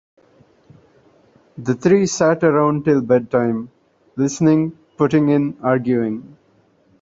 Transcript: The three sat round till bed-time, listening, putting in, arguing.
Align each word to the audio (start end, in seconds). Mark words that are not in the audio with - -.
The 1.59 1.75
three 1.75 2.07
sat 2.07 2.41
round 2.41 2.85
till 2.85 3.01
bed-time, 3.01 3.69
listening, 4.17 4.71
putting 4.97 5.29
in, 5.29 5.59
arguing. 5.61 6.37